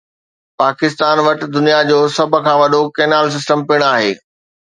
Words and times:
پاڪستان 0.61 1.15
وٽ 1.25 1.39
دنيا 1.55 1.79
جو 1.89 1.97
سڀ 2.17 2.31
کان 2.45 2.57
وڏو 2.61 2.81
ڪينال 2.97 3.25
سسٽم 3.35 3.59
پڻ 3.69 3.79
آهي 3.93 4.11